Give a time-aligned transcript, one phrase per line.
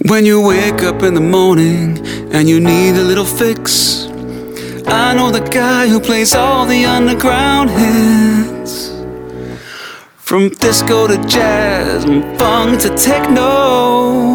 [0.00, 1.98] When you wake up in the morning
[2.32, 4.06] and you need a little fix,
[4.86, 8.88] I know the guy who plays all the underground hits.
[10.16, 14.31] From disco to jazz, and funk to techno,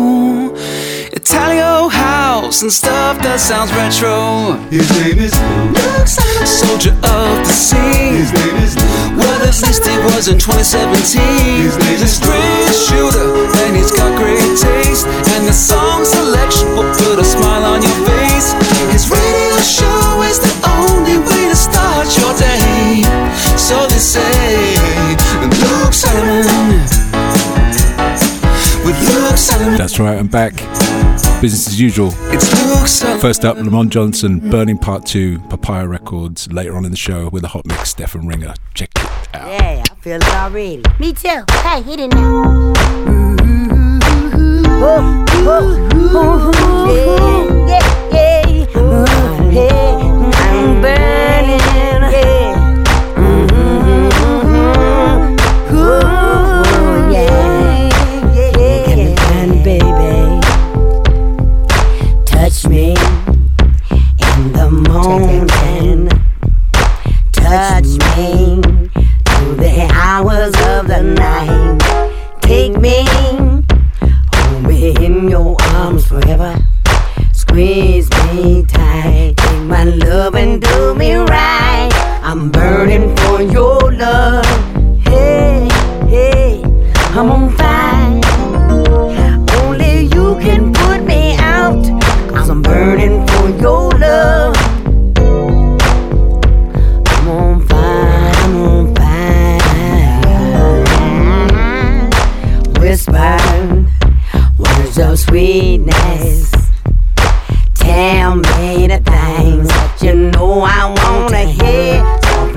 [1.28, 4.56] Italio house and stuff that sounds retro.
[4.72, 5.36] His name is
[5.76, 8.16] Looks like soldier of the sea.
[8.16, 8.80] His name is
[9.12, 11.20] Well, at least he was in 2017.
[11.68, 15.04] His name He's a straight shooter, and he's got great taste.
[15.36, 18.56] And the song selection will put a smile on your face.
[18.96, 23.04] His radio show is the only way to start your day.
[23.60, 24.32] So they say,
[25.44, 26.48] Luke Solomon.
[28.88, 29.76] With Luke Solomon.
[29.76, 30.56] That's right, I'm back.
[31.42, 32.10] Business as usual.
[32.34, 33.22] It's Luke Solomon.
[33.22, 36.52] First up, Lamont Johnson, Burning Part 2, Papaya Records.
[36.52, 38.56] Later on in the show with a hot mix, Stefan Ringer.
[38.74, 39.06] Check it
[39.36, 39.48] out.
[39.52, 40.82] Yeah, I feel it already.
[41.00, 41.44] Me too.
[41.62, 42.74] Hey, hit it now.
[44.80, 46.52] Oh, oh, oh,
[47.68, 47.78] yeah,
[48.12, 48.80] yeah, yeah.
[48.80, 49.70] Ooh, hey,
[50.34, 51.97] I'm burning.
[70.98, 72.42] Hours of the night.
[72.42, 73.06] Take me,
[74.34, 76.56] hold me in your arms forever.
[77.34, 81.90] Squeeze me tight, take my love and do me right.
[82.24, 83.77] I'm burning for your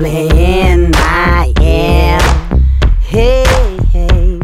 [0.03, 2.17] In my ear.
[3.01, 3.45] Hey,
[3.91, 4.39] hey.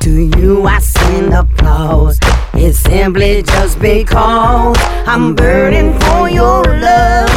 [0.00, 2.18] To you I send applause.
[2.54, 4.76] It's simply just because
[5.06, 7.27] I'm burning for your love.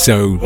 [0.00, 0.38] So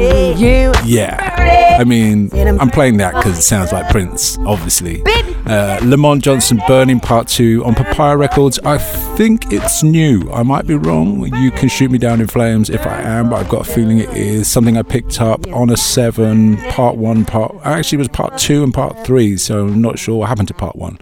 [0.85, 5.03] yeah, I mean, I'm playing that because it sounds like Prince, obviously.
[5.47, 8.59] Uh, Lamont Johnson, Burning Part Two on Papaya Records.
[8.61, 10.29] I think it's new.
[10.33, 11.25] I might be wrong.
[11.37, 13.99] You can shoot me down in flames if I am, but I've got a feeling
[13.99, 17.55] it is something I picked up on a seven, Part One, Part.
[17.65, 20.55] Actually, it was Part Two and Part Three, so I'm not sure what happened to
[20.55, 20.99] Part One.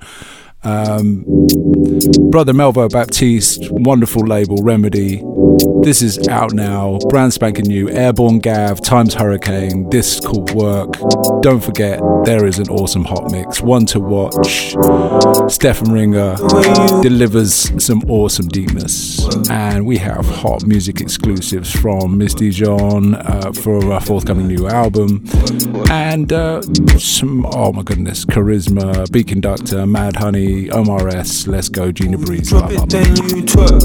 [0.64, 1.24] Um,
[2.30, 5.22] Brother Melvo Baptiste, wonderful label, Remedy.
[5.82, 9.90] This is out now, brand spanking new, AirBorn Gav, Times Hurricane.
[9.90, 10.92] This could work.
[11.42, 14.76] Don't forget, there is an awesome hot mix, one to watch.
[15.52, 16.36] Stefan Ringer
[17.02, 19.26] delivers some awesome deepness.
[19.50, 25.24] And we have hot music exclusives from Miss Dijon uh, for our forthcoming new album.
[25.90, 26.62] And uh,
[26.96, 32.18] some, oh my goodness, Karizma, Beat Conductor, Mad Honey, Lee, Omar S, Let's Go, Gina
[32.18, 32.50] Breeze.
[32.50, 33.80] Drop it, then you twerk.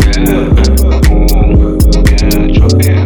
[0.00, 0.48] Yeah,
[2.08, 2.96] yeah, drop it,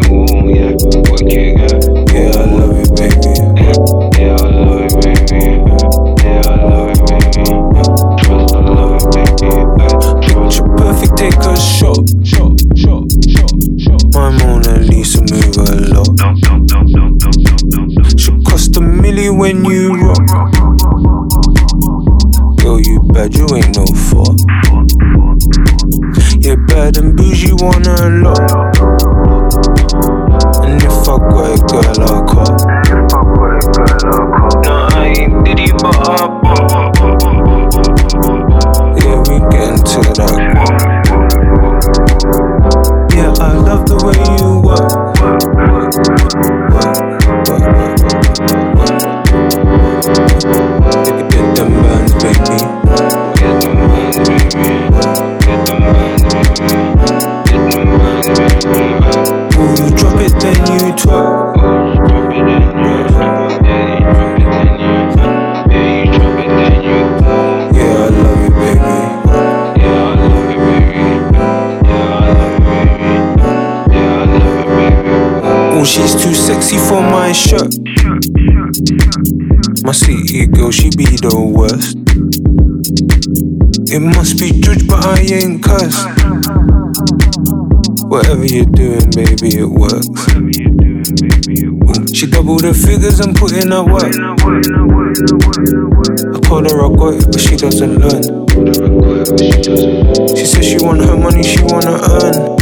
[0.47, 0.71] yeah,
[1.11, 1.75] work it, yeah,
[2.15, 3.35] yeah, I love it, baby,
[4.23, 5.41] yeah, I love it, baby,
[6.23, 7.43] yeah, I love it, baby,
[8.23, 9.51] trust, I love it, baby,
[10.29, 10.47] yeah,
[10.79, 14.03] perfect, take a shot, shot, shot, shot, shot.
[14.15, 16.15] My Mona Lisa move a lot.
[18.17, 20.58] She cost a milli when you rock.
[23.19, 24.39] Bad, you ain't no fuck.
[26.39, 28.79] Yeah, bad and bougie want a lot.
[30.63, 32.55] And if I got a girl, I'll cop.
[34.63, 36.95] No, I ain't Diddy, but I pop.
[39.03, 40.39] Yeah, we getting to that.
[43.13, 44.61] Yeah, I love the way you.
[44.63, 45.08] Work,
[77.29, 77.35] my
[79.93, 81.99] city girl, she be the worst.
[83.93, 86.09] It must be judged, but I ain't cursed.
[88.09, 90.09] Whatever you're doing, baby, it works.
[92.17, 94.15] She double the figures and put in her work.
[96.35, 98.23] I told her I got it, but she doesn't learn.
[100.35, 102.57] She says she want her money, she wanna earn.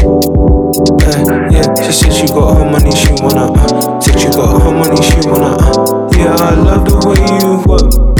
[1.56, 4.00] Yeah, she said she got her money, she wanna uh.
[4.00, 6.08] Said she got her money, she wanna uh.
[6.12, 7.82] Yeah, I love the way you work.
[7.92, 8.15] Work,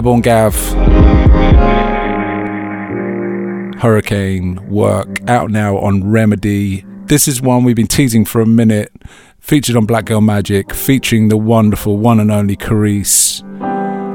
[0.00, 0.54] AirBorn Gav.
[3.82, 6.86] Hurricane work out now on Remedy.
[7.04, 8.92] This is one we've been teasing for a minute.
[9.40, 13.42] Featured on Black Girl Magic, featuring the wonderful one and only Corece,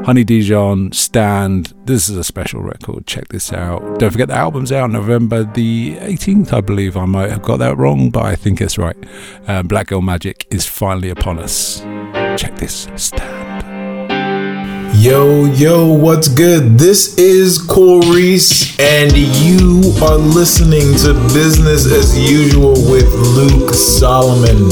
[0.05, 1.73] Honey Dijon, Stand.
[1.85, 3.05] This is a special record.
[3.05, 3.99] Check this out.
[3.99, 6.97] Don't forget the album's out November the 18th, I believe.
[6.97, 8.97] I might have got that wrong, but I think it's right.
[9.47, 11.81] Um, Black Girl Magic is finally upon us.
[12.41, 12.87] Check this.
[12.95, 13.34] Stand.
[15.05, 16.79] Yo, yo, what's good?
[16.79, 24.65] This is Corece, and you are listening to Business as Usual with Luke Solomon.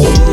[0.00, 0.29] Is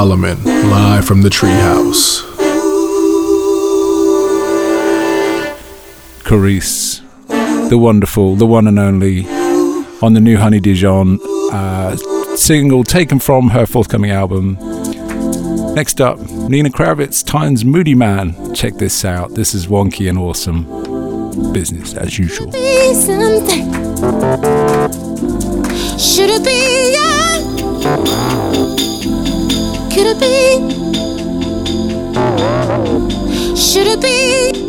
[0.00, 2.22] Solomon live from the Treehouse.
[6.22, 7.02] Corece,
[7.68, 9.26] the wonderful, the one and only,
[10.00, 11.18] on the new Honey Dijon
[11.52, 11.98] uh,
[12.34, 14.56] single taken from her forthcoming album.
[15.74, 18.56] Next up, Nina Kraviz, times Moodymann.
[18.56, 19.34] Check this out.
[19.34, 21.52] This is wonky and awesome.
[21.52, 22.50] Business as usual.
[25.98, 26.56] Should it be
[27.82, 28.49] it
[30.20, 30.60] be?
[33.56, 34.60] Should it be?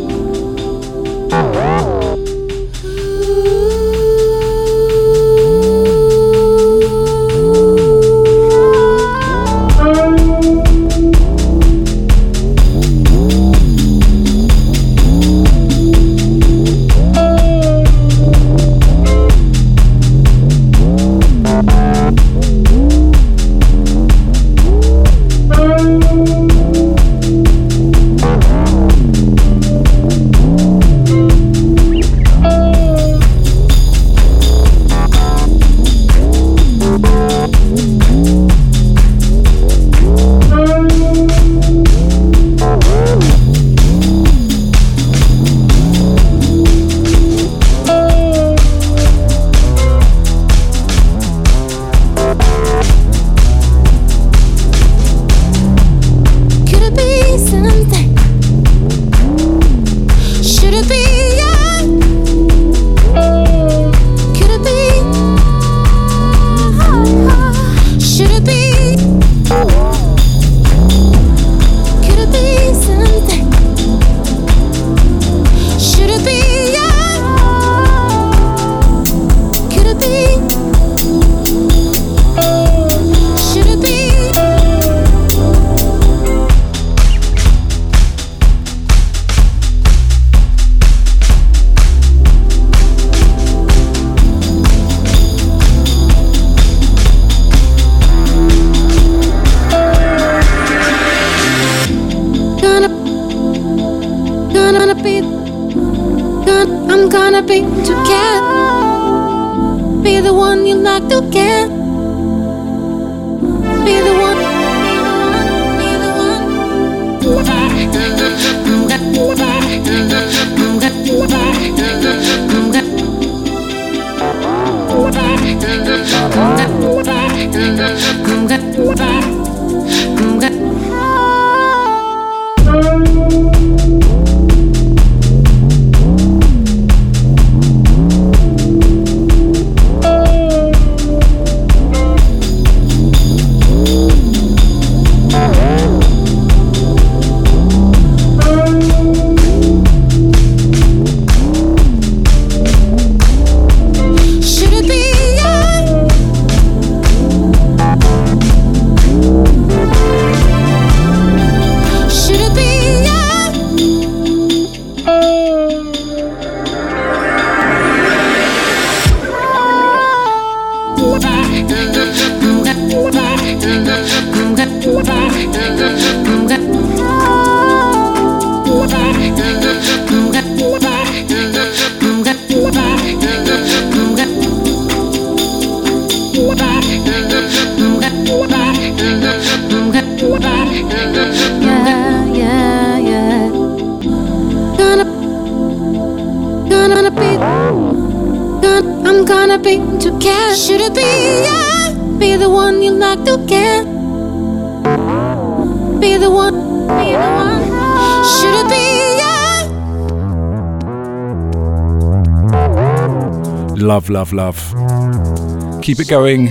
[214.08, 214.32] Love, love,
[214.72, 215.80] love.
[215.82, 216.48] Keep it going.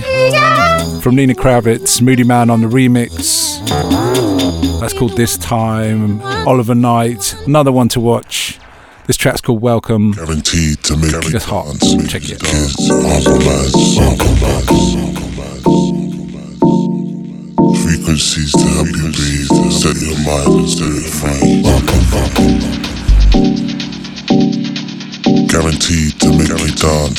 [1.02, 3.58] From Nina Kraviz, Moody Man on the remix.
[4.80, 6.22] That's called This Time.
[6.48, 8.58] Oliver Night, another one to watch.
[9.06, 10.12] This track's called Welcome.
[10.12, 11.66] Guaranteed to make It's hot.
[11.78, 12.10] dance.
[12.10, 12.40] Check it.
[17.22, 19.72] Frequencies to help you breathe.
[19.72, 21.62] Set your mind and set it free.
[25.46, 27.11] Guaranteed to make you dance.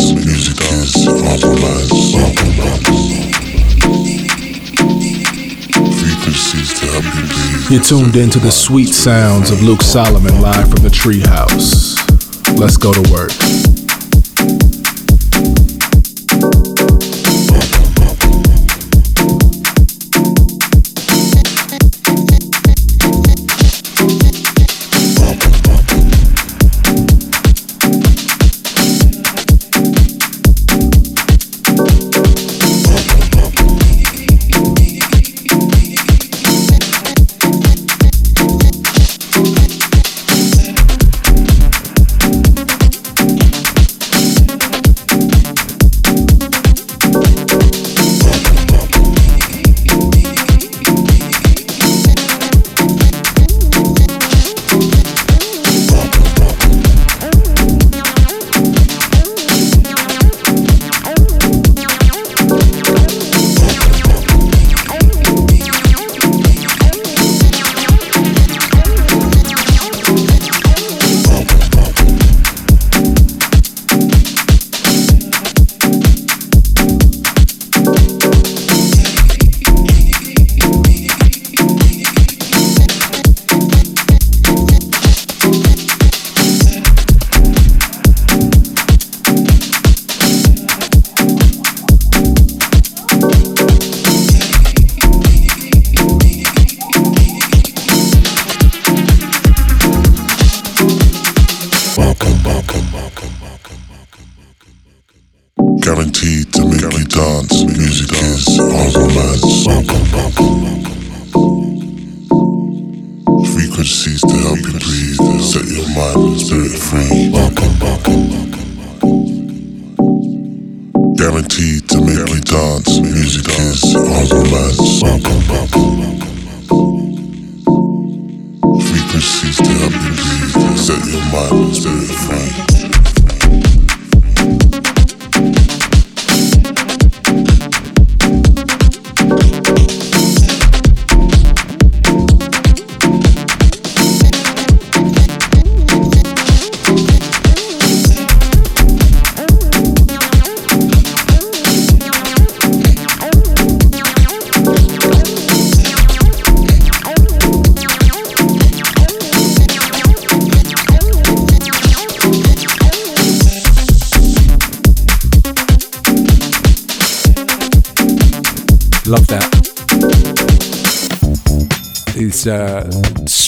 [7.72, 11.98] You're tuned into the sweet sounds of Luke Solomon live from the treehouse.
[12.60, 13.73] Let's go to work.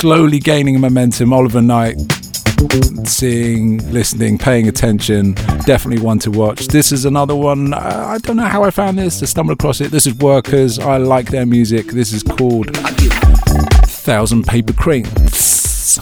[0.06, 1.34] Slowly gaining momentum.
[1.34, 1.96] Oliver Night,
[3.06, 5.34] seeing, listening, paying attention.
[5.66, 6.68] Definitely one to watch.
[6.68, 7.74] This is another one.
[7.74, 9.24] Uh, I don't know how I found this.
[9.24, 9.90] I stumbled across it.
[9.90, 10.78] This is Workerz.
[10.80, 11.88] I like their music.
[11.88, 12.78] This is called
[13.88, 15.98] Thousand Paper Cranes.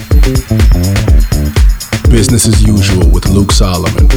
[2.09, 4.09] Business as usual with Luke Solomon.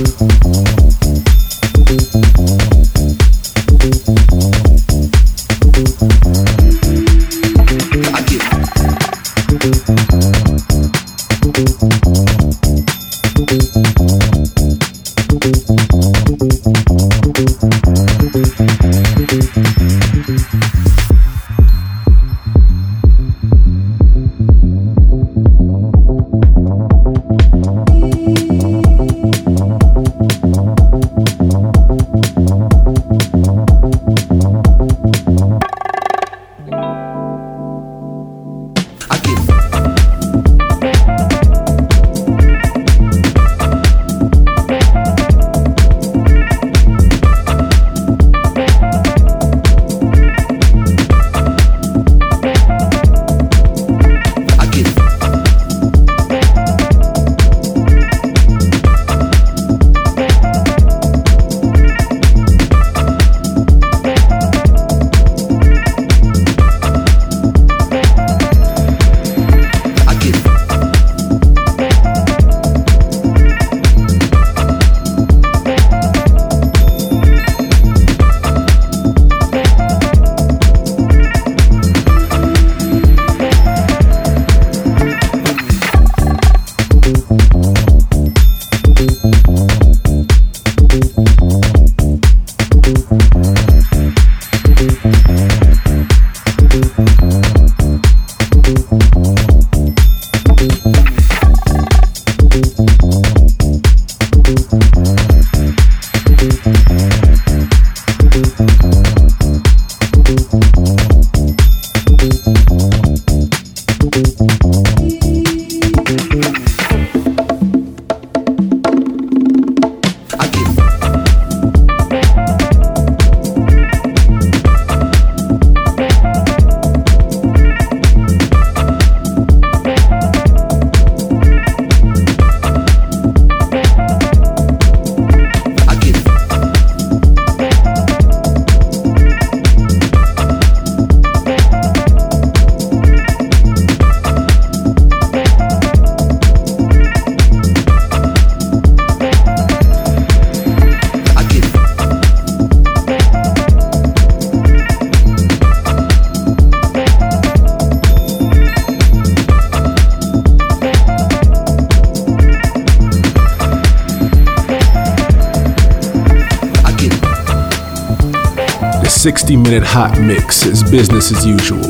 [169.82, 171.82] Hot mix is business as usual.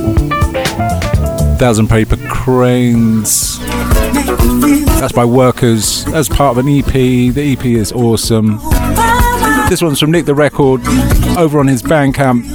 [1.56, 3.58] Thousand Paper Cranes.
[4.98, 6.92] That's by Workerz as part of an EP.
[6.92, 8.58] The EP is awesome.
[9.68, 10.80] This one's from Nick the Record
[11.36, 12.46] over on his Bandcamp.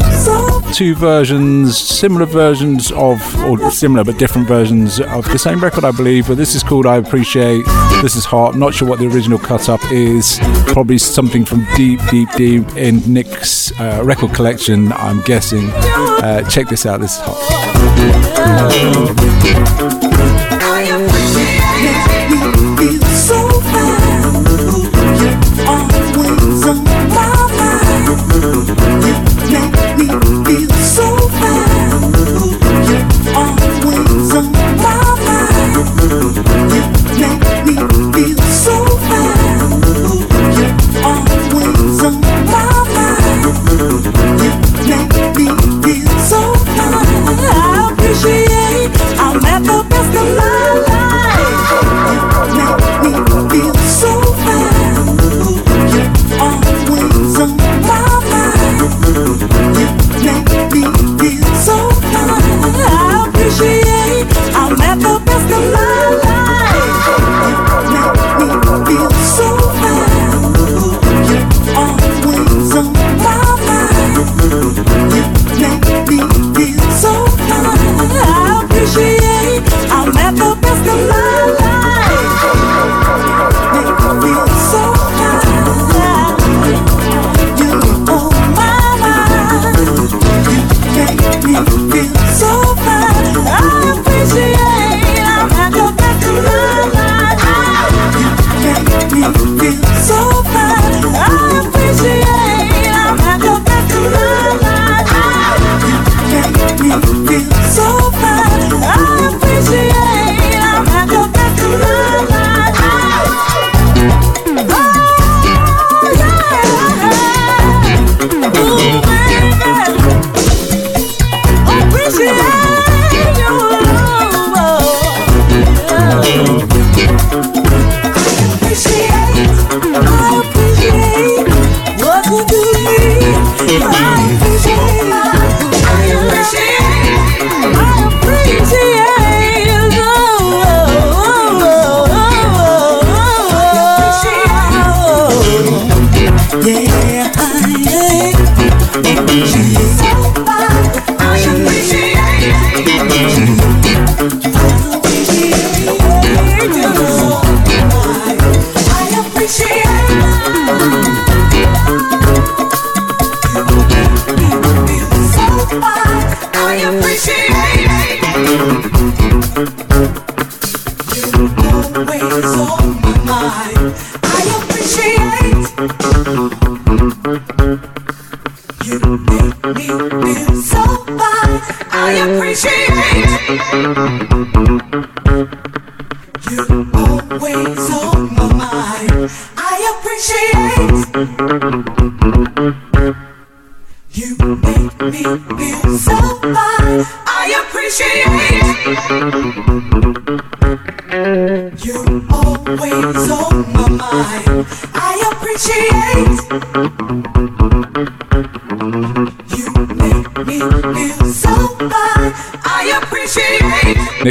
[0.74, 5.92] Two versions, similar versions of, or similar but different versions of the same record, I
[5.92, 6.28] believe.
[6.28, 7.66] But this is called I Appreciate.
[8.02, 8.56] This is hot.
[8.56, 10.40] Not sure what the original cut up is.
[10.66, 15.70] Probably something from deep, deep, deep in Nick's uh, record collection, I'm guessing.
[15.70, 17.00] Uh, check this out.
[17.00, 17.62] This is hot.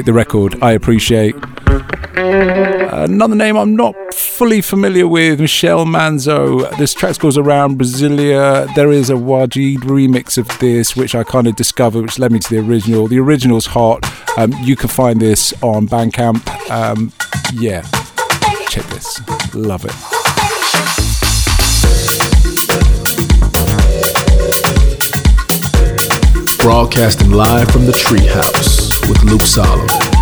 [0.04, 1.34] The record, I appreciate.
[2.16, 6.74] Another name I'm not fully familiar with, Michele Manzo.
[6.78, 8.74] This track goes around Brasilia.
[8.74, 12.38] There is a Wajid remix of this, which I kind of discovered, which led me
[12.38, 13.08] to the original.
[13.08, 14.06] The original's hot.
[14.38, 16.48] Um, you can find this on Bandcamp.
[16.70, 17.12] Um,
[17.52, 17.82] yeah,
[18.68, 19.20] check this.
[19.54, 19.92] Love it.
[26.58, 30.19] Broadcasting live from the treehouse with Luke Solomon.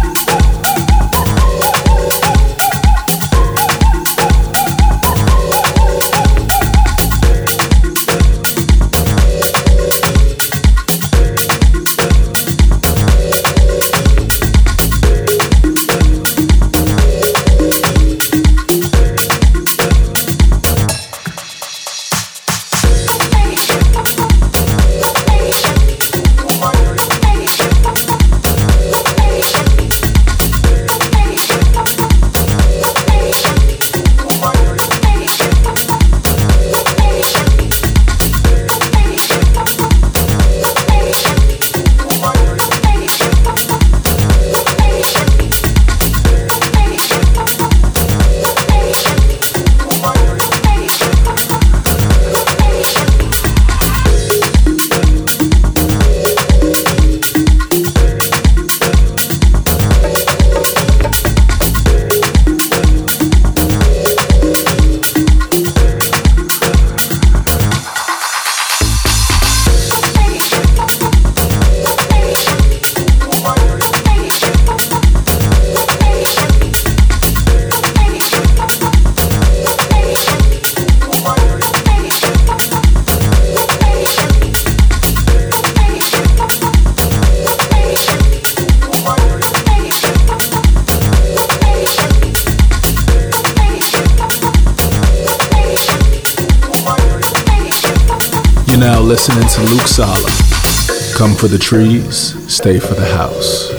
[101.19, 103.78] Come for the trees, stay for the house.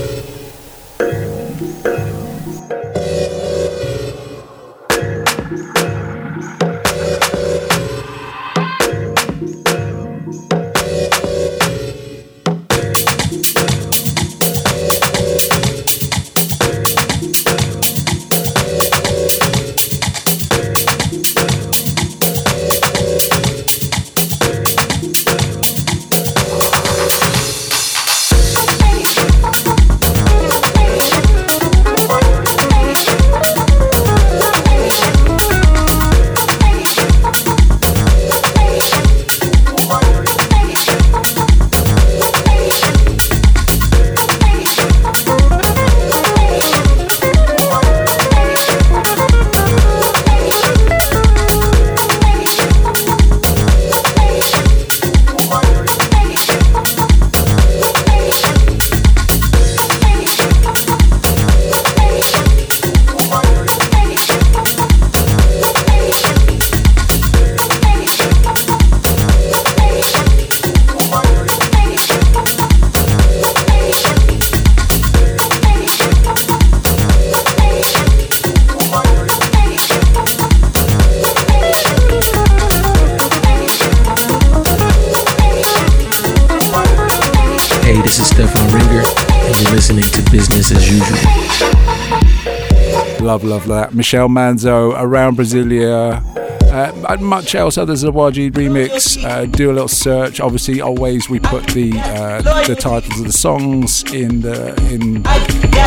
[93.99, 96.23] Michele Manzo, Around Brasilia.
[96.71, 99.21] Uh, much else, others the YG remix.
[99.21, 100.39] Uh, do a little search.
[100.39, 105.23] Obviously, always we put the uh, the titles of the songs in the in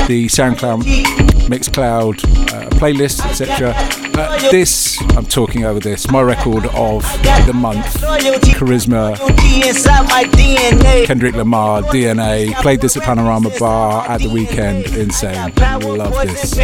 [0.09, 0.83] the SoundCloud,
[1.49, 2.23] Mixcloud
[2.53, 3.73] uh, playlist, etc.
[4.15, 4.51] Uh,
[5.17, 7.03] I'm talking over this, my record of
[7.47, 7.87] the month,
[8.57, 9.17] Karizma,
[11.07, 12.53] Kendrick Lamar, DNA.
[12.63, 14.87] Played this at Panorama Bar at the weekend.
[14.97, 15.53] Insane.
[15.83, 16.59] Love this.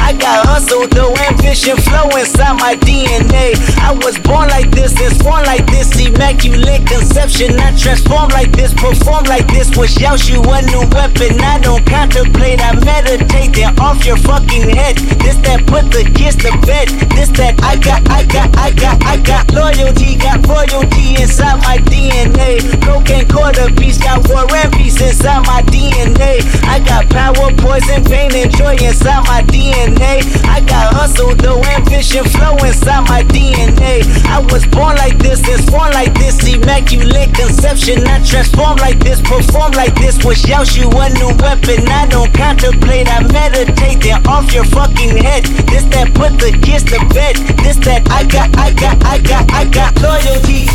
[0.00, 3.54] I got hustle, though ambition flow inside my DNA.
[3.80, 5.88] I was born like this, it's born like this.
[5.98, 7.58] Immaculate conception.
[7.58, 9.76] I transform like this, perform like this.
[9.76, 11.40] Wish out you a new weapon.
[11.40, 13.54] I don't contemplate, I meditate.
[13.54, 14.96] Then off your fucking head.
[15.20, 16.88] This that put the kids to bed.
[17.14, 21.78] This that I got, I got, I got, I got loyalty, got royalty inside my
[21.88, 22.60] DNA.
[22.82, 26.42] Cocaine quarter piece, got war and peace inside my DNA.
[26.64, 30.24] I got power, poison, pain, and joy inside my DNA.
[30.46, 34.04] I got hustle, though ambition flow inside my DNA.
[34.26, 38.06] I was born like this, it's born like this, immaculate conception.
[38.06, 41.86] I transform like this, perform like this, wish out you a new weapon.
[41.88, 45.44] I don't contemplate, I meditate, then off your fucking head.
[45.70, 47.36] This that put the kids to bed.
[47.62, 50.66] This that I got, I got, I got, I got loyalty.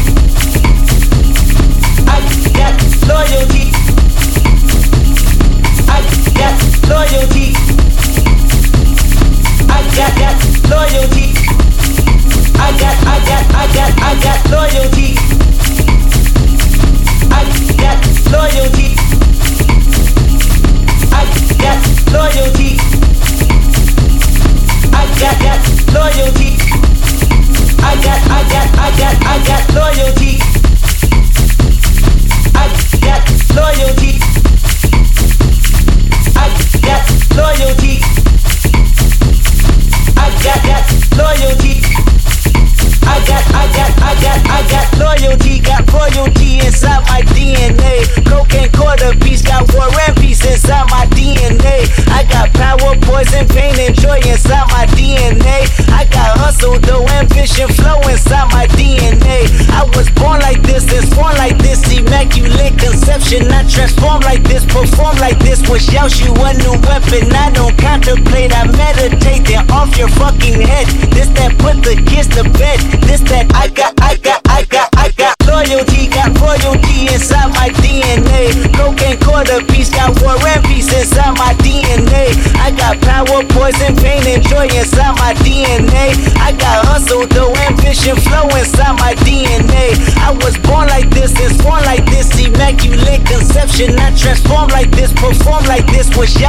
[2.08, 2.20] I
[2.54, 2.74] got
[3.08, 3.72] loyalty.
[5.88, 6.00] I
[6.38, 6.56] got
[6.90, 7.93] loyalty.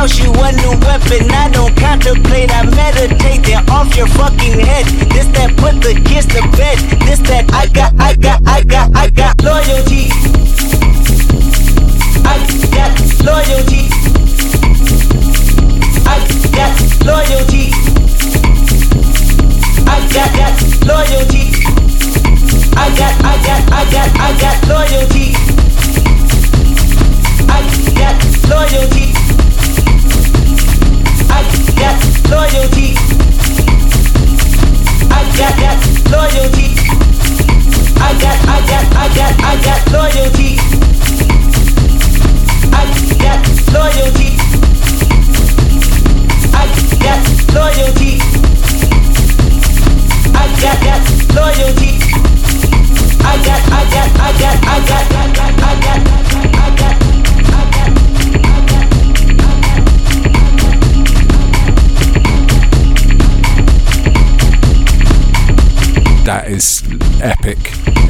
[0.05, 0.64] Out you a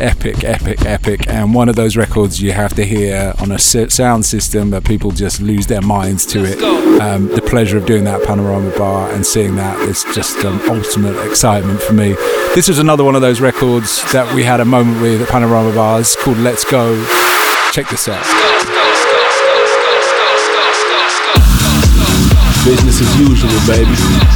[0.04, 4.22] epic, epic, epic, and one of those records you have to hear on a sound
[4.22, 6.62] system that people just lose their minds to it.
[7.00, 11.16] Um, the pleasure of doing that panorama bar and seeing that is just an ultimate
[11.26, 12.12] excitement for me.
[12.54, 15.74] This was another one of those records that we had a moment with at Panorama
[15.74, 17.02] bars called Let's Go.
[17.72, 18.22] Check this out.
[22.66, 24.33] Business as usual, baby.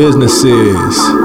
[0.00, 1.19] businesses.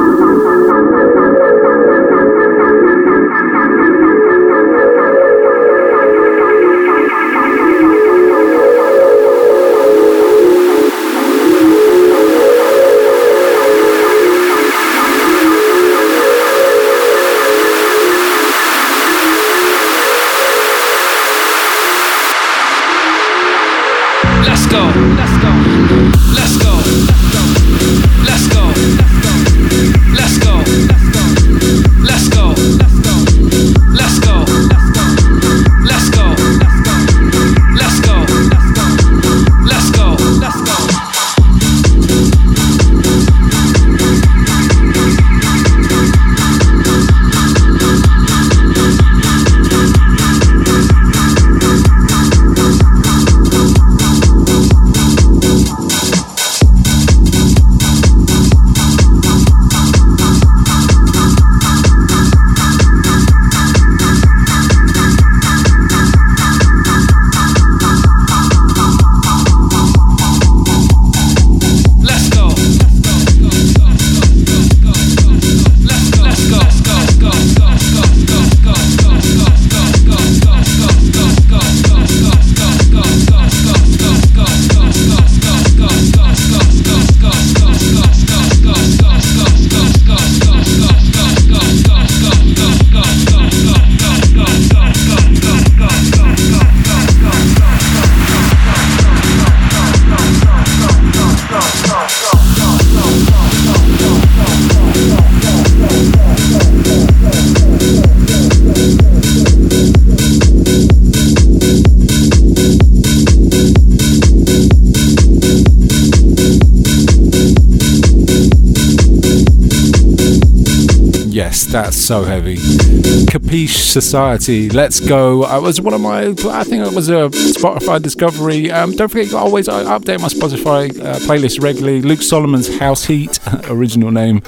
[122.06, 122.58] So heavy.
[122.58, 125.44] Capeesh Society, let's go.
[125.44, 128.70] I was one of my, I think it was a Spotify discovery.
[128.70, 132.04] Um, don't forget, always I update my Spotify uh, playlist regularly.
[132.04, 133.40] Luke Solomon's House Heat,
[133.72, 134.44] original name.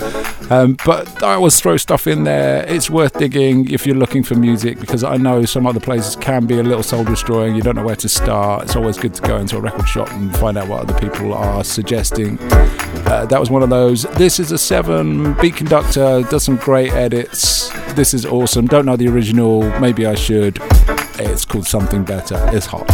[0.52, 2.64] Um, but I always throw stuff in there.
[2.68, 6.46] It's worth digging if you're looking for music because I know some other places can
[6.46, 7.56] be a little soul destroying.
[7.56, 8.66] You don't know where to start.
[8.66, 11.34] It's always good to go into a record shop and find out what other people
[11.34, 12.38] are suggesting.
[13.08, 14.04] Uh, that was one of those.
[14.16, 17.70] This is a seven beat conductor, does some great edits.
[17.94, 18.68] This is awesome.
[18.68, 19.62] Don't know the original.
[19.80, 20.60] Maybe I should.
[21.20, 22.38] It's called Something Better.
[22.54, 22.87] It's hot.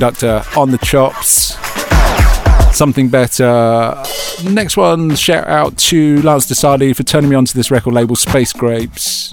[0.00, 1.58] Conductor on the chops.
[2.74, 4.02] Something better.
[4.42, 8.54] Next one, shout out to Lance Desardi for turning me onto this record label, Space
[8.54, 9.28] Grapes.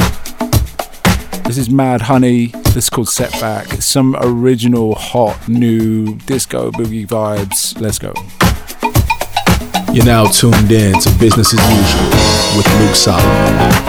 [1.45, 2.47] This is Mad Honey.
[2.47, 3.81] This is called Setback.
[3.81, 7.79] Some original, hot, new disco boogie vibes.
[7.79, 8.11] Let's go.
[9.93, 13.86] You're now tuned in to Business as Usual with Luke Solomon.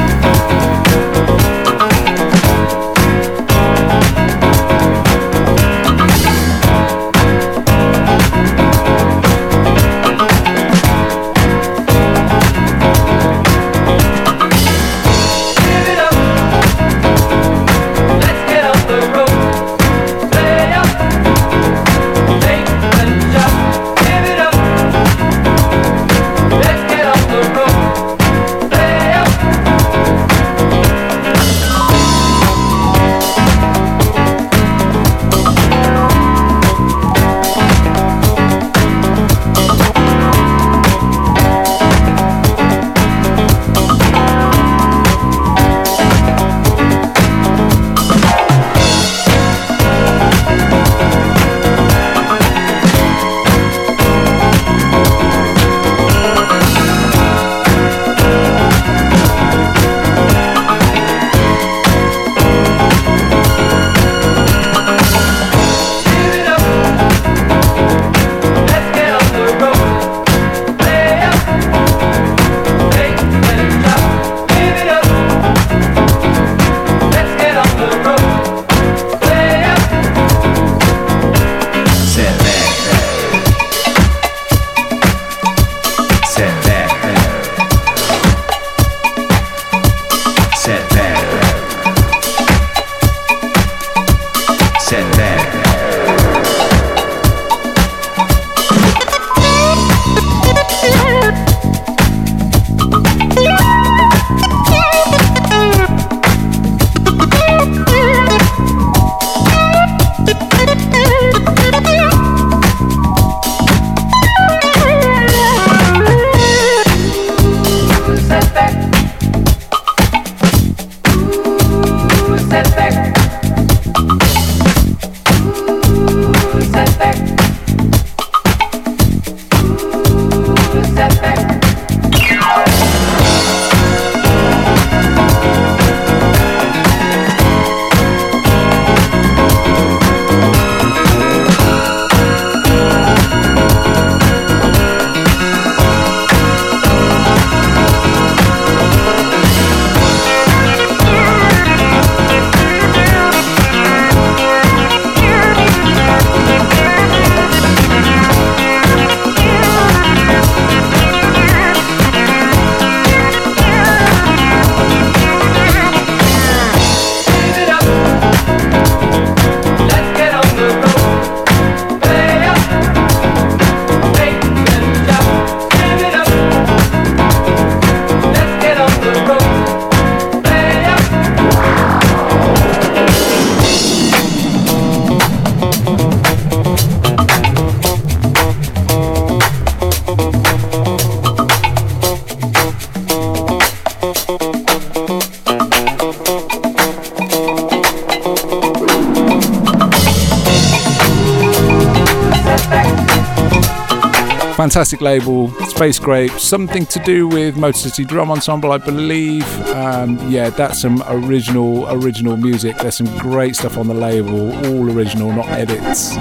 [204.98, 209.44] Fantastic label, Space Grape, something to do with Motor City Drum Ensemble, I believe.
[209.68, 212.76] Um, yeah, that's some original, original music.
[212.78, 216.16] There's some great stuff on the label, all original, not edits.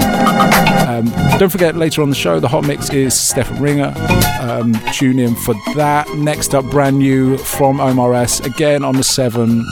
[0.88, 1.05] Um,
[1.39, 3.93] don't forget, later on the show, the hot mix is Stefan Ringer.
[4.41, 6.07] Um, tune in for that.
[6.15, 9.65] Next up, brand new from Omar S, again on the 7.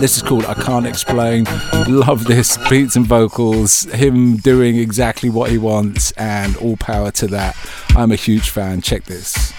[0.00, 1.44] This is called I Can't Explain.
[1.88, 7.26] Love this beats and vocals, him doing exactly what he wants, and all power to
[7.28, 7.56] that.
[7.96, 8.80] I'm a huge fan.
[8.80, 9.49] Check this.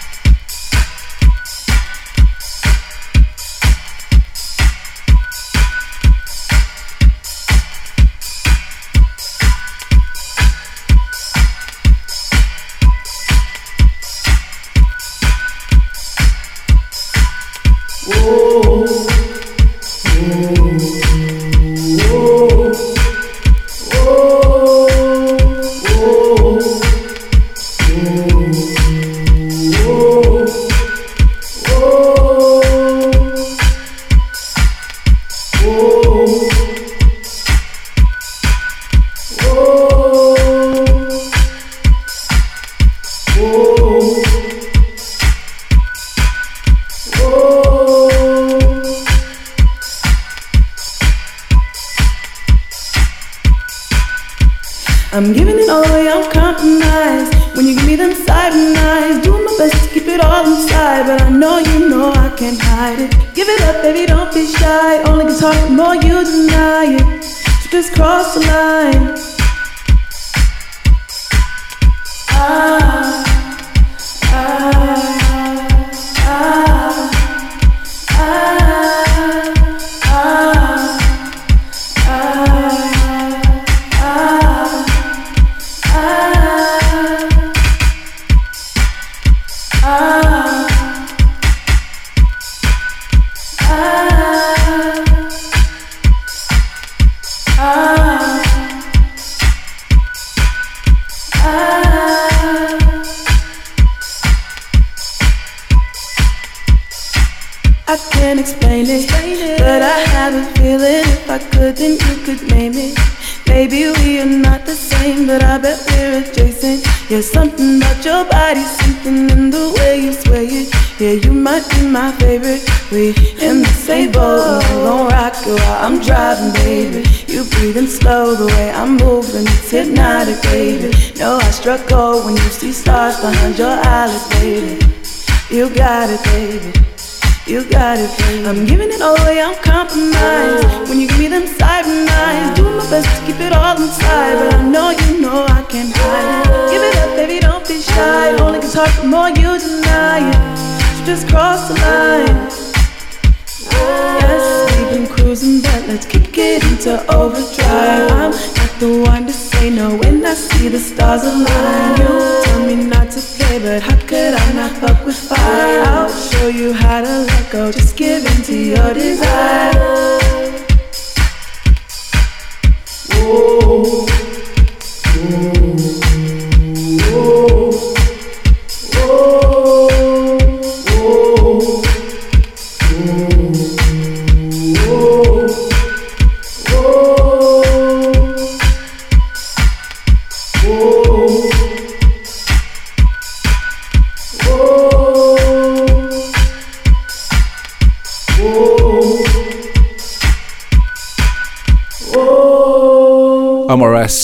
[133.22, 133.71] 反正。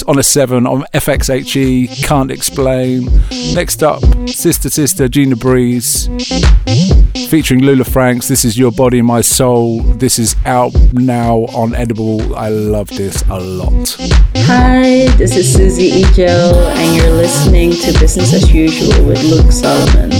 [0.07, 2.01] On a Seven on FXHE.
[2.05, 3.09] Can't explain.
[3.53, 6.07] Next up, Sister Sister, Gina Breeze,
[7.29, 8.29] featuring Lulah Francs.
[8.29, 9.81] This is Your Body, My Soul.
[9.81, 12.35] This is out now on Edible.
[12.37, 13.97] I love this a lot.
[14.35, 20.11] Hi, this is Susie Ejo, and you're listening to Business as Usual with Luke Solomon.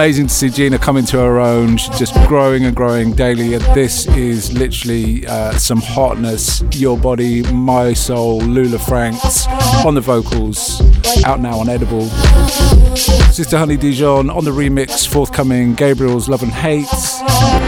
[0.00, 1.76] Amazing to see Gina come into her own.
[1.76, 3.52] She's just growing and growing daily.
[3.52, 6.62] And this is literally uh, some hotness.
[6.72, 9.46] Your body, my soul, Lulah Francs
[9.84, 10.80] on the vocals.
[11.26, 12.06] Out now on Edible.
[12.96, 15.74] Sister Honey Dijon on the remix, forthcoming.
[15.74, 16.88] Gabriel's Love and Hate.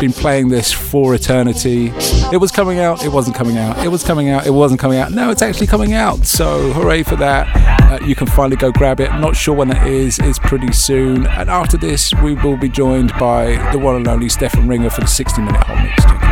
[0.01, 1.93] Been playing this for eternity.
[2.33, 3.85] It was coming out, it wasn't coming out.
[3.85, 5.13] It was coming out, it wasn't coming out.
[5.13, 6.25] Now it's actually coming out.
[6.25, 7.72] So hooray for that.
[7.93, 9.11] Uh, you can finally go grab it.
[9.17, 10.19] Not sure when it is.
[10.19, 11.27] It's pretty soon.
[11.27, 15.03] And after this, we will be joined by the one and only Stefan Ringer for
[15.03, 16.32] the 60 minute hot mix.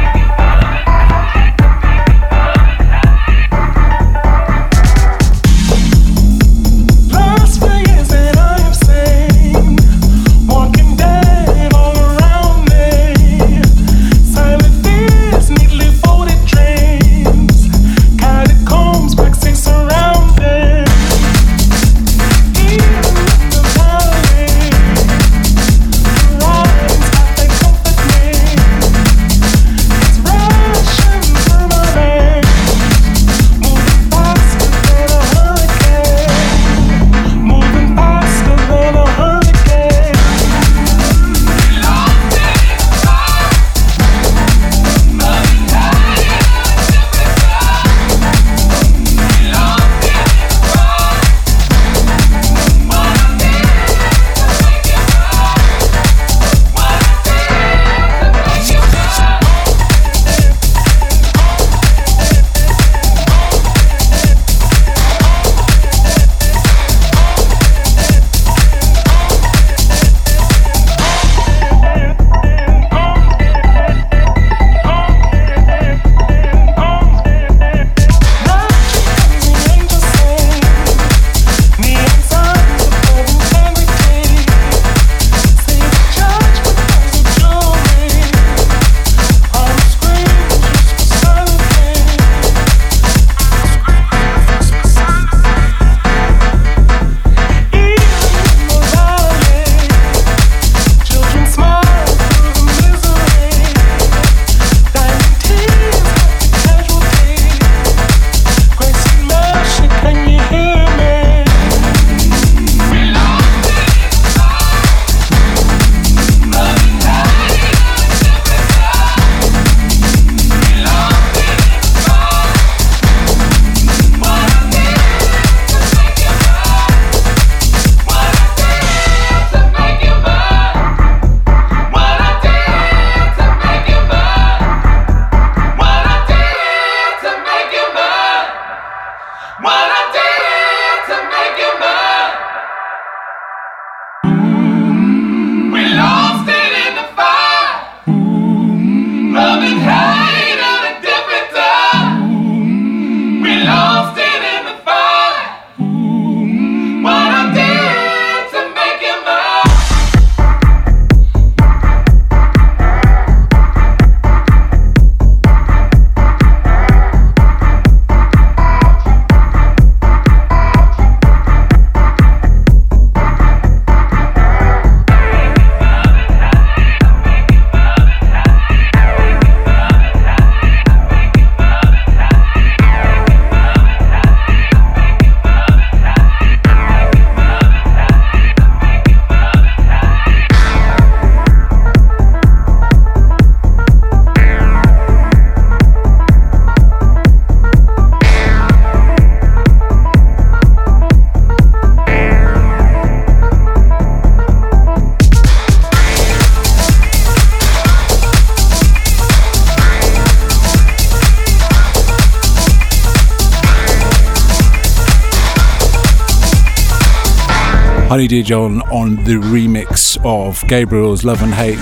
[218.11, 221.79] Honey Dijon on the remix of Gabriel's Love and Hate.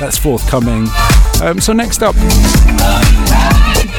[0.00, 0.86] That's forthcoming.
[1.42, 2.14] Um, so next up,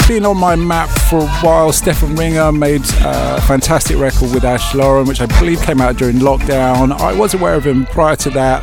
[0.08, 1.72] been on my map for a while.
[1.72, 6.16] Stefan Ringer made a fantastic record with Ash Lauren, which I believe came out during
[6.16, 7.00] lockdown.
[7.00, 8.62] I was aware of him prior to that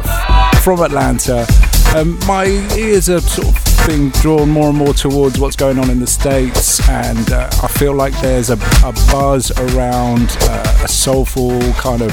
[0.65, 1.47] from Atlanta.
[1.95, 5.91] Um, my ears are sort of being drawn more and more towards what's going on
[5.91, 10.89] in the States, and uh, I feel like there's a, a buzz around uh, a
[10.89, 12.11] soulful kind of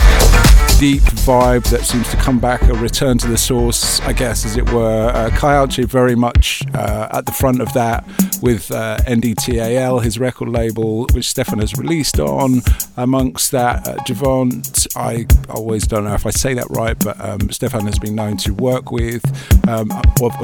[0.79, 4.57] deep vibe that seems to come back, a return to the source, I guess, as
[4.57, 5.11] it were.
[5.13, 8.05] Uh, Kai Alcé very much uh, at the front of that
[8.41, 12.61] with uh, NDATL, his record label, which Stefan has released on.
[12.97, 17.49] Amongst that, uh, Javont, I always don't know if I say that right, but um,
[17.51, 19.23] Stefan has been known to work with,
[19.69, 19.89] um,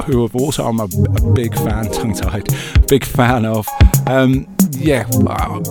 [0.06, 0.88] who have also I'm a
[1.34, 2.48] big fan, tongue tied,
[2.88, 3.68] big fan of.
[4.08, 5.08] Um, yeah,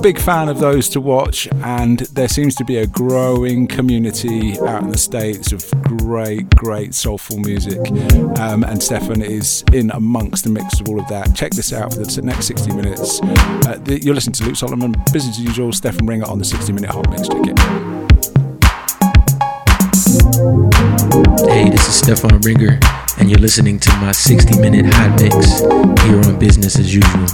[0.02, 4.82] big fan of those to watch, and there seems to be a growing community out
[4.82, 7.78] in the States of great, great soulful music.
[8.38, 11.34] Um, and Stefan is in amongst the mix of all of that.
[11.34, 13.20] Check this out for the next 60 minutes.
[13.22, 16.72] Uh, the, you're listening to Luke Solomon, business as usual, Stefan Ringer on the 60
[16.72, 17.28] minute hot mix.
[17.28, 17.58] It.
[21.48, 22.78] Hey, this is Stefan Ringer,
[23.18, 25.60] and you're listening to my 60 minute hot mix
[26.04, 27.26] here on Business as Usual.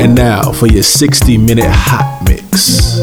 [0.00, 2.98] And now for your 60 minute hot mix.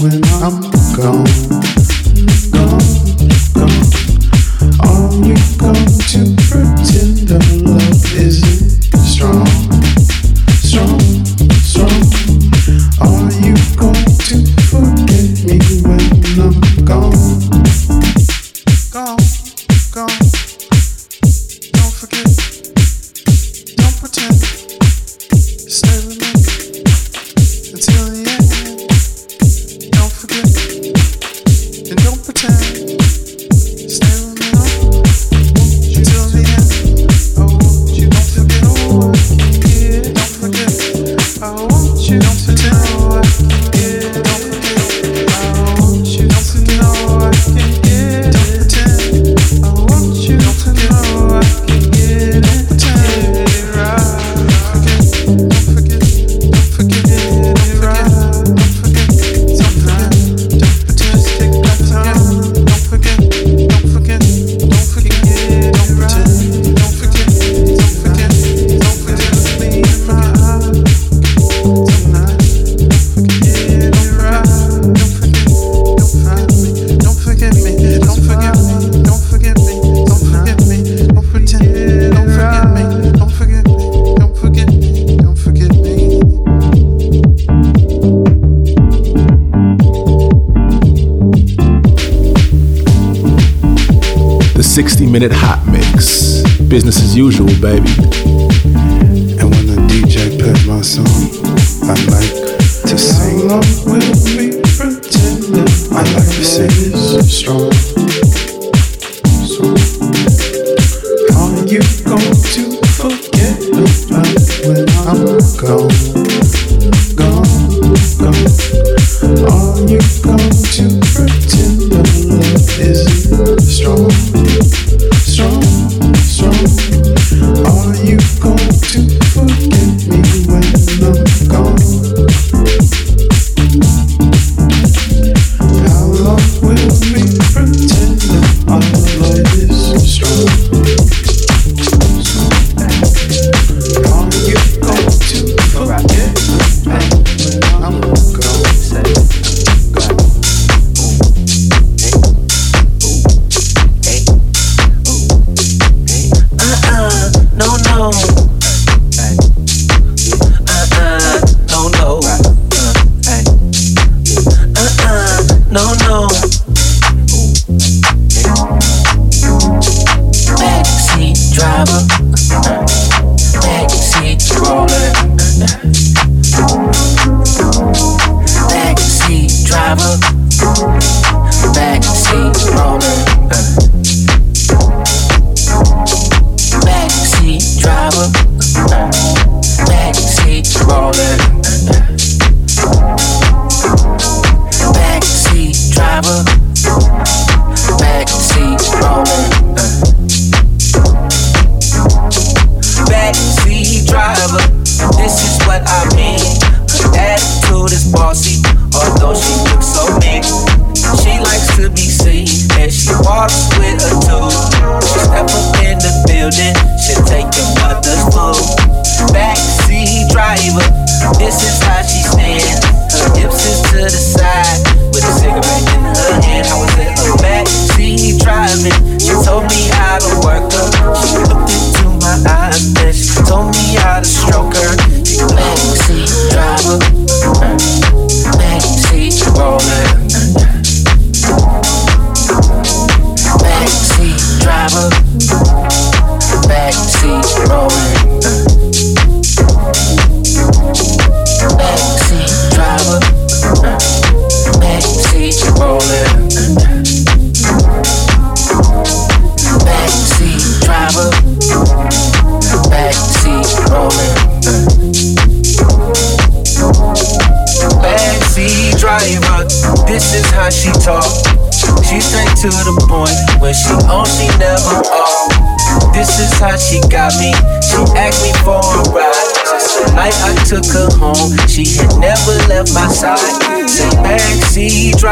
[0.00, 0.60] When I'm
[0.94, 1.26] gone,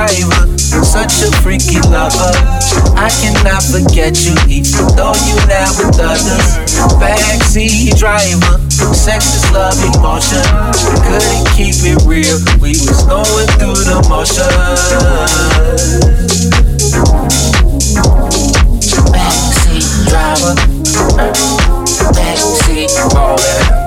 [0.06, 2.30] driver, such a freaky lover.
[2.94, 6.58] I cannot forget you, even though you now with others.
[7.00, 8.58] Backseat driver,
[8.94, 10.42] sex is love emotion.
[11.02, 14.46] Couldn't keep it real, we was going through the motions.
[19.10, 20.54] Backseat driver,
[22.14, 23.85] backseat roller.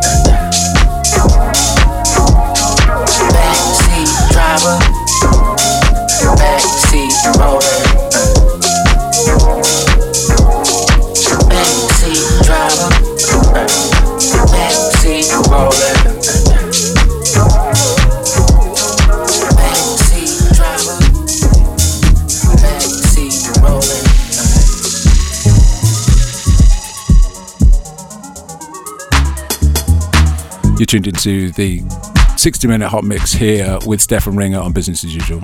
[30.89, 31.83] Tuned into the
[32.35, 35.39] 60 minute hot mix here with Stefan Ringer on Business as Usual.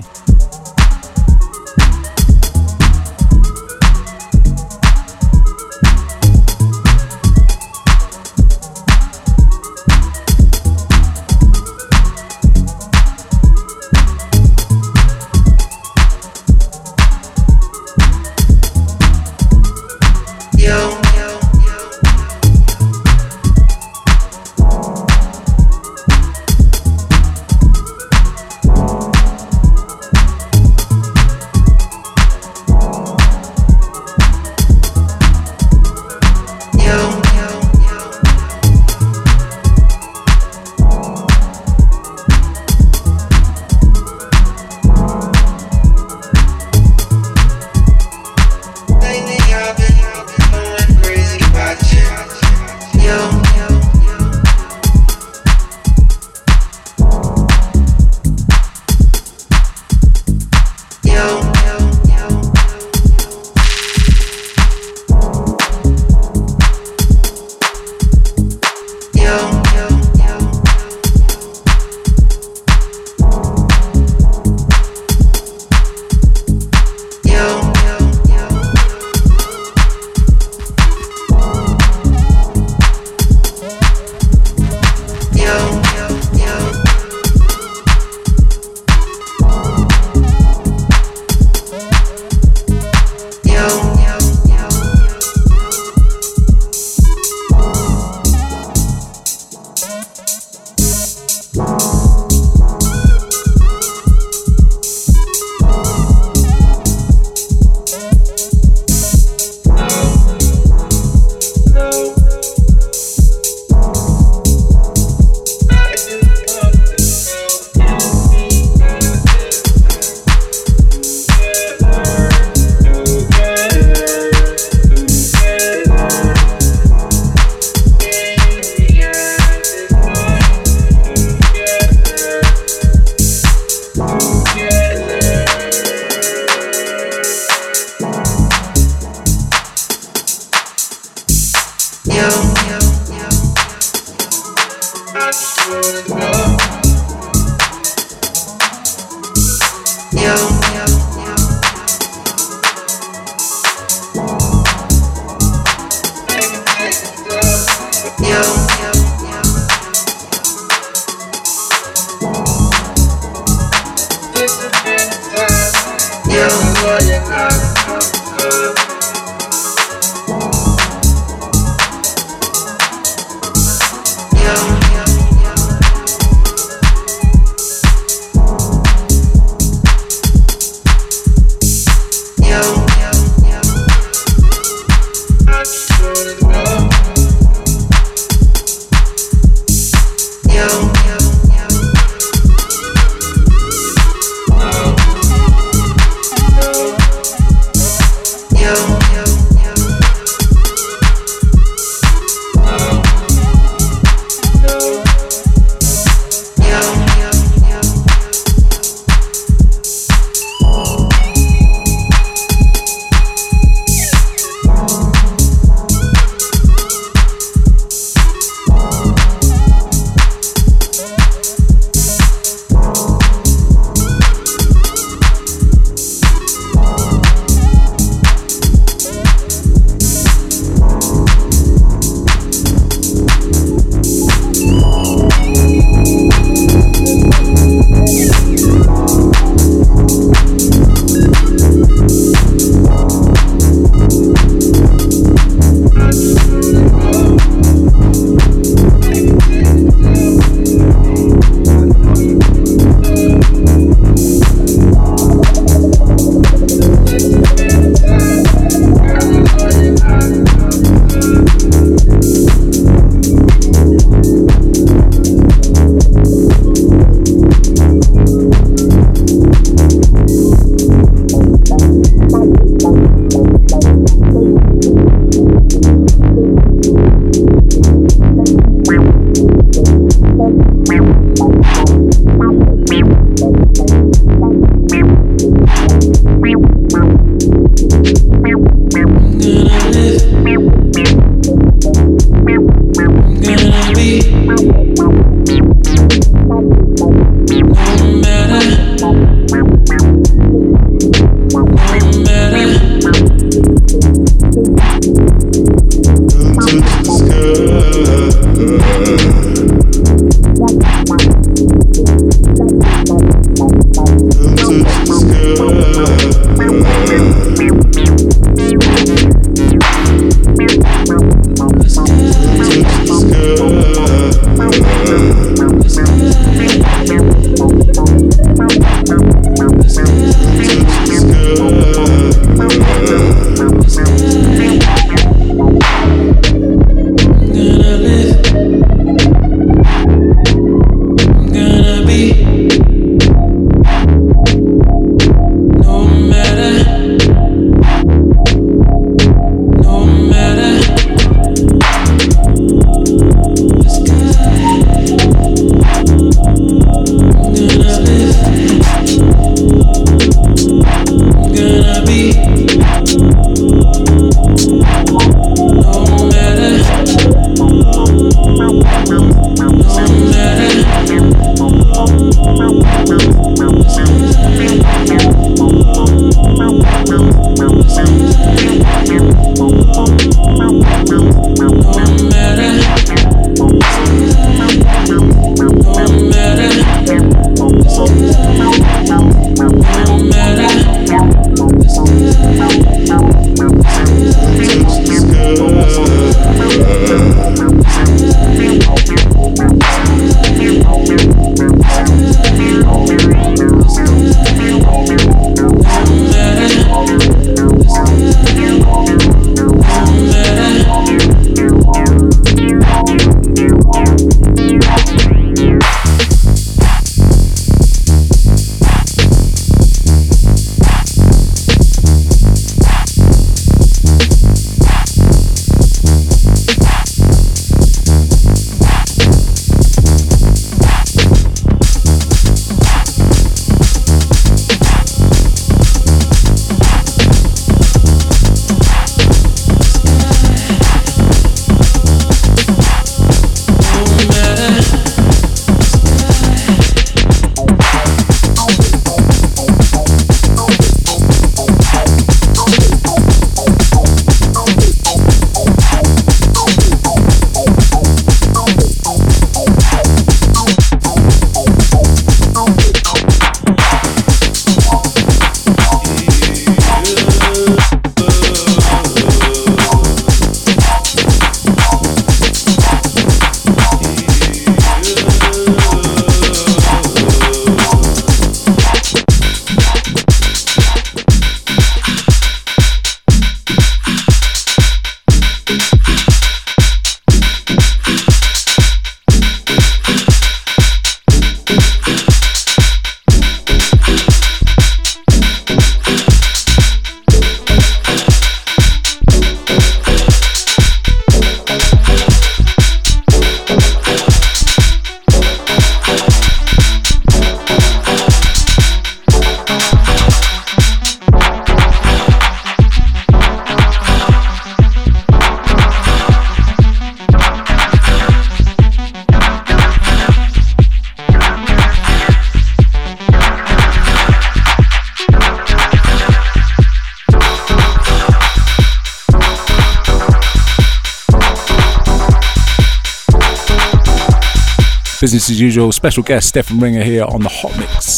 [535.56, 535.90] As usual.
[535.92, 538.15] Special guest Stefan Ringer here on the Hot Mix.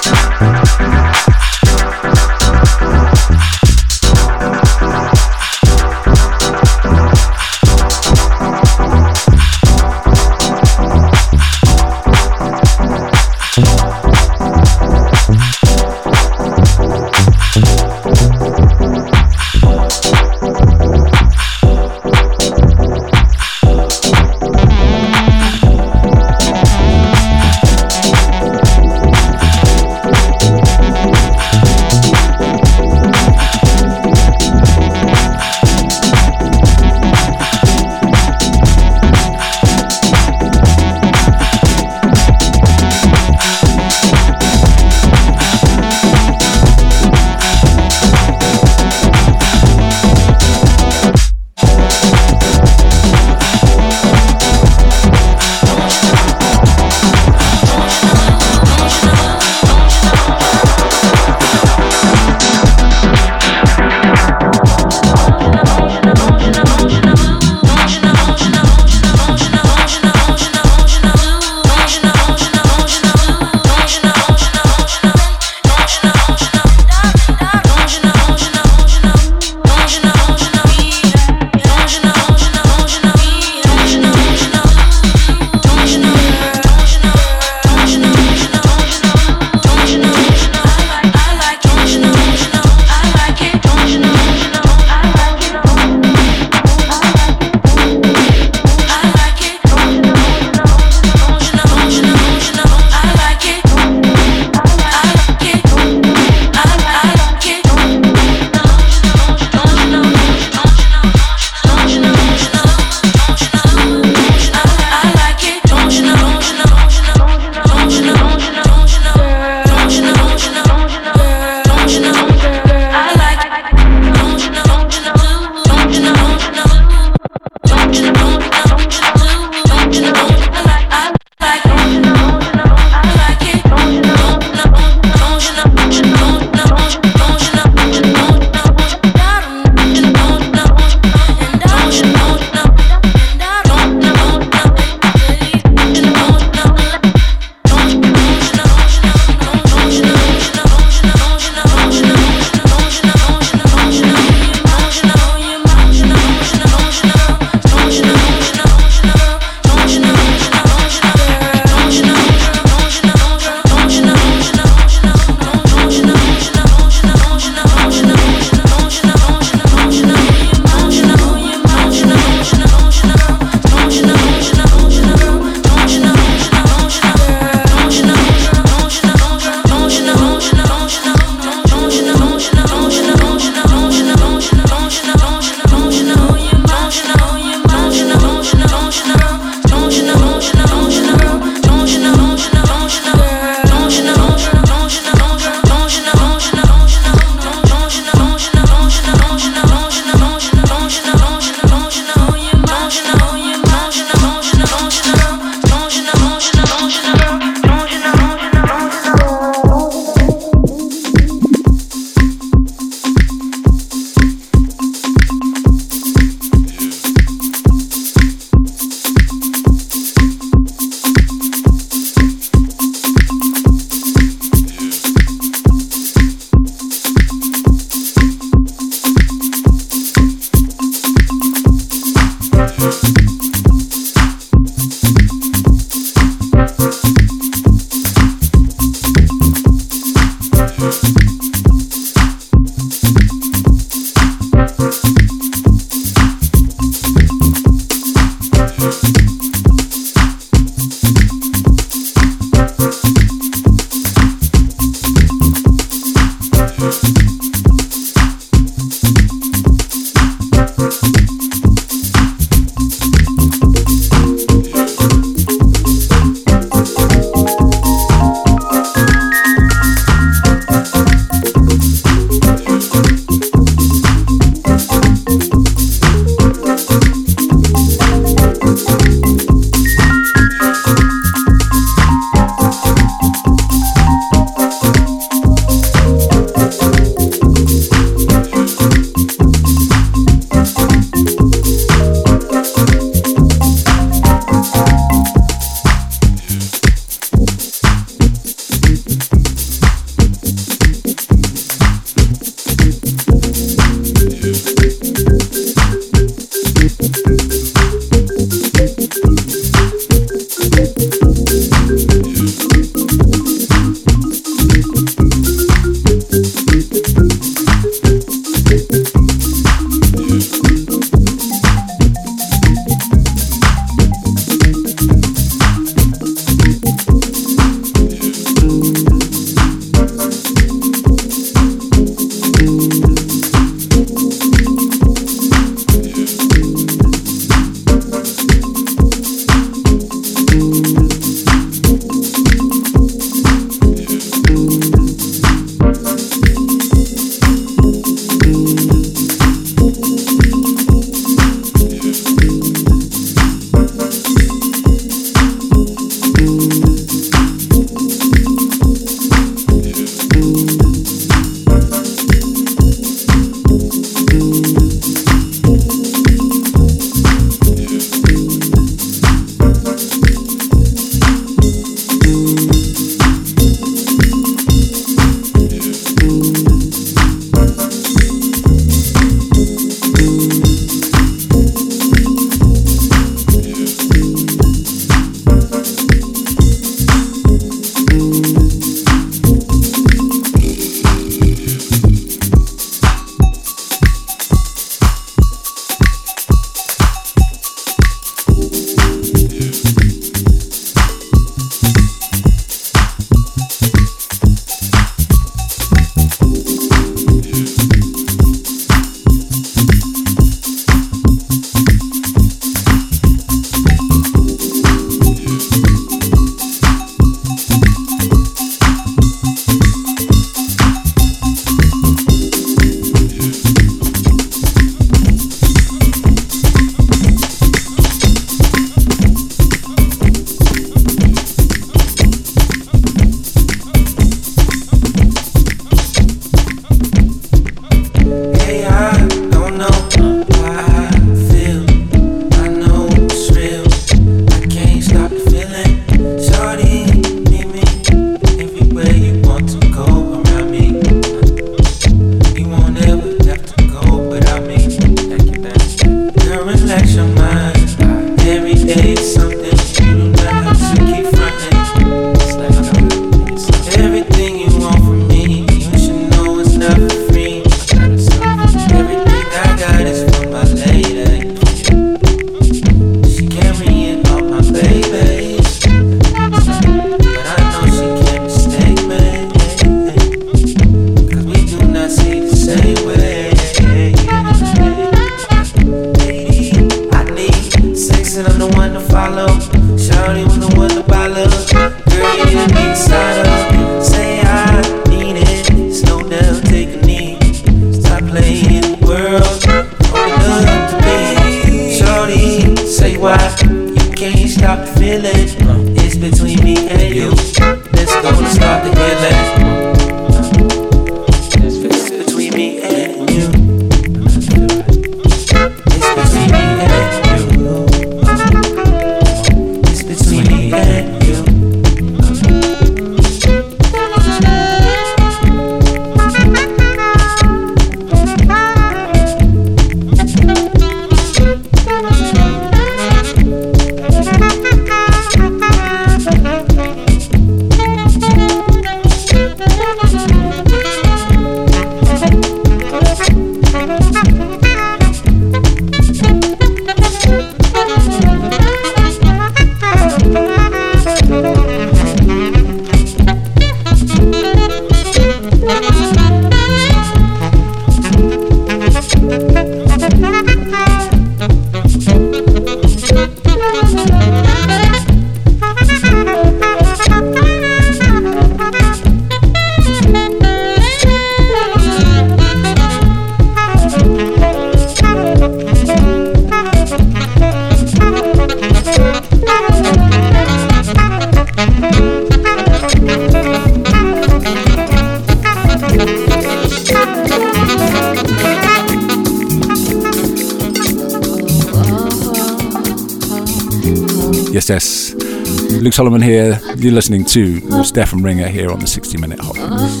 [596.01, 596.59] Solomon here.
[596.77, 600.00] You're listening to Stefan Ringer here on the 60 Minute Hot.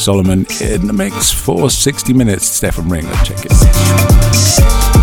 [0.00, 2.46] Solomon, in the mix for 60 minutes.
[2.46, 4.99] Stefan Ring, check it.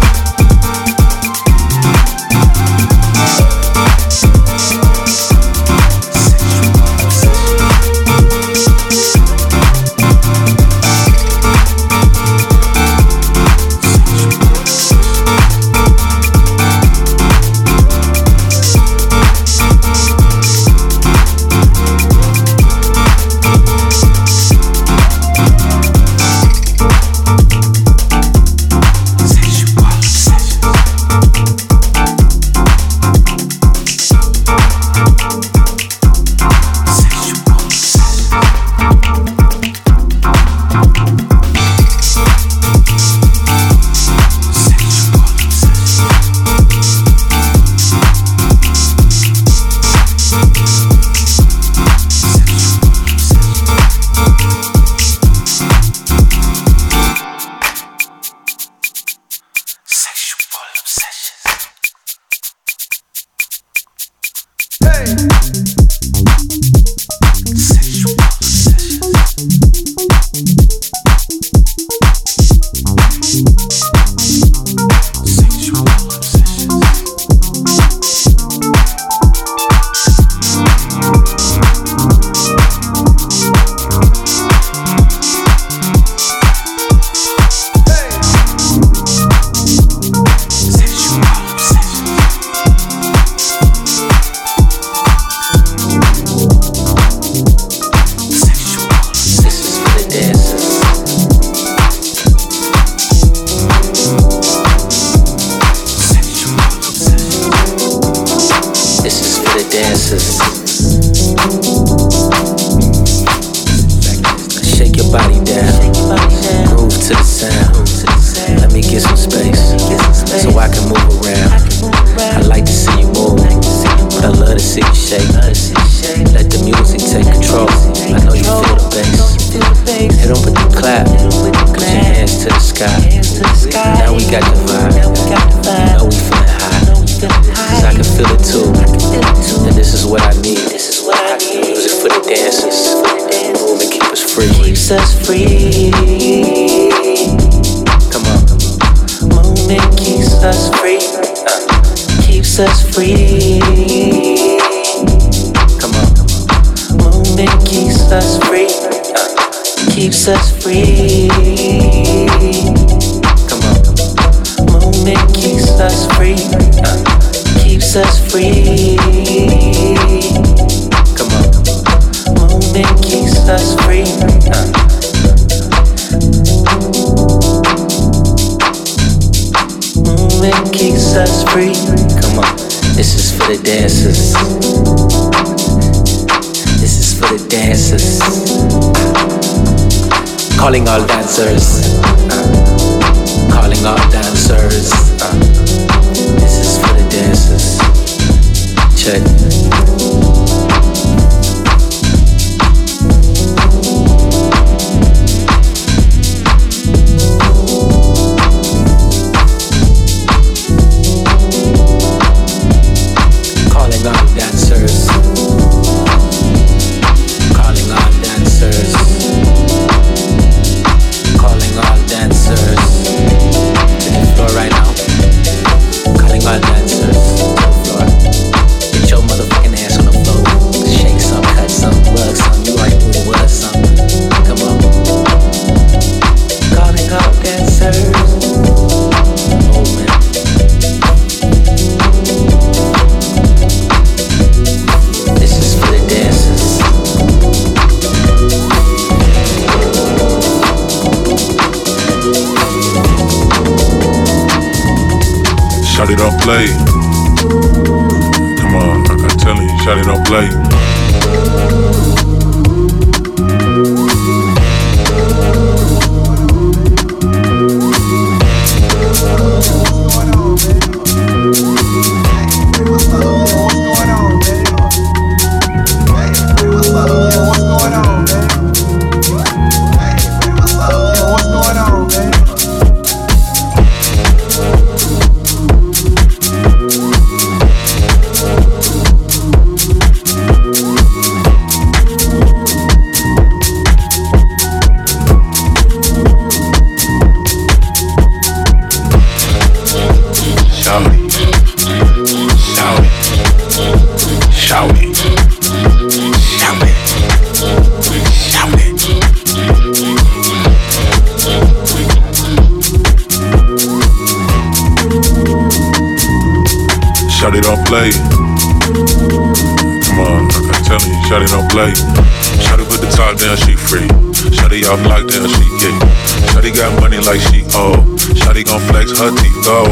[324.95, 327.97] Lockdown, she got money like she owe.
[328.37, 329.83] Shawty gon' flex her teeth go.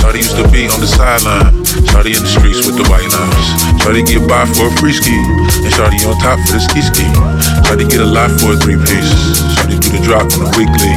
[0.00, 1.52] Shawty used to be on the sideline.
[1.90, 3.48] Shawty in the streets with the white lines.
[3.82, 5.14] Shawty get by for a free ski.
[5.62, 7.06] And Shawty on top for the ski ski.
[7.66, 9.10] Shawty get a lot for a three piece.
[9.58, 10.94] Shawty do the drop on the weekly.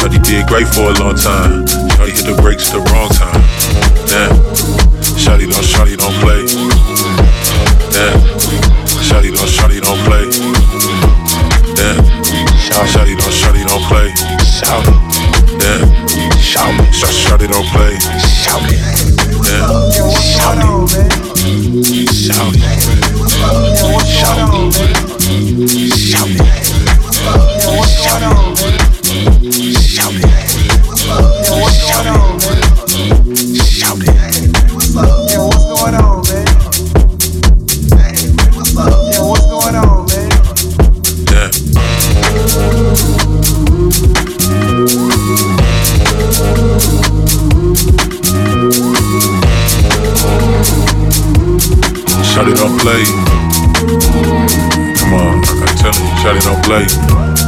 [0.00, 1.68] Shawty did great for a long time.
[1.96, 3.40] Shawty hit the brakes the wrong time.
[4.08, 4.32] Damn.
[5.16, 6.40] Shawty don't, Shawty don't play.
[7.92, 8.16] Damn.
[9.04, 10.39] Shawty don't, Shawty don't play.
[12.70, 14.14] Shout, shawty don't, shawty don't play.
[14.46, 14.86] Shout,
[15.60, 15.82] yeah.
[16.38, 17.98] Shout, shout, shawty don't play.
[18.20, 18.94] Shout, yeah.
[20.10, 20.68] Shout, shout,
[24.06, 24.70] shout, shout,
[29.80, 30.44] shout,
[32.04, 32.39] shout.
[52.80, 53.04] Play.
[54.96, 57.39] Come on, I'm telling you, Shawty don't play.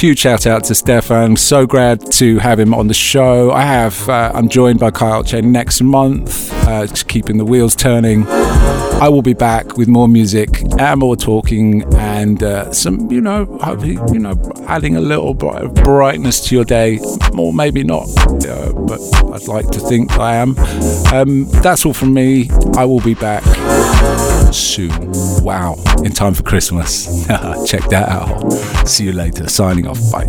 [0.00, 1.36] Huge shout out to Stefan.
[1.36, 3.50] So glad to have him on the show.
[3.50, 4.08] I have.
[4.08, 6.50] Uh, I'm joined by Kai Alcé next month.
[6.66, 8.26] Uh, just keeping the wheels turning.
[8.26, 13.44] I will be back with more music and more talking and uh, some, you know,
[13.60, 16.98] hopefully, you know, adding a little bit of brightness to your day,
[17.36, 18.08] or maybe not,
[18.46, 19.00] uh, but
[19.34, 20.58] I'd like to think I am.
[21.12, 22.48] Um, that's all from me.
[22.74, 23.44] I will be back
[24.52, 25.12] soon.
[25.42, 27.26] Wow, in time for Christmas.
[27.66, 28.50] Check that out.
[28.86, 29.48] See you later.
[29.48, 29.98] Signing off.
[30.10, 30.26] Bye.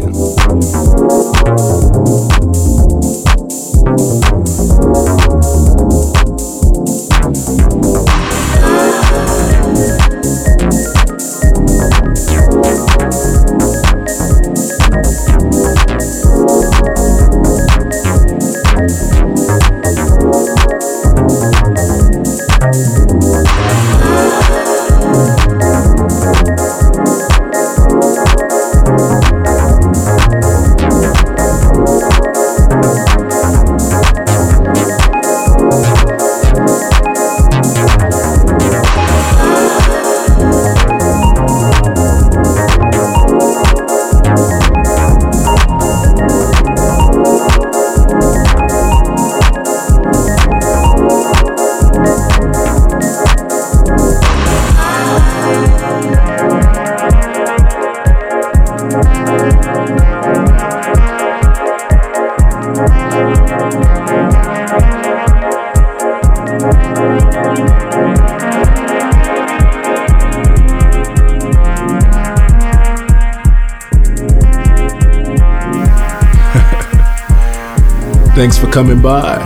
[78.71, 79.40] Coming by.